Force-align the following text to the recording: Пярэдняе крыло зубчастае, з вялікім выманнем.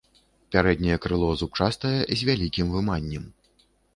Пярэдняе 0.53 0.97
крыло 1.03 1.29
зубчастае, 1.41 1.93
з 2.21 2.27
вялікім 2.31 2.73
выманнем. 2.79 3.29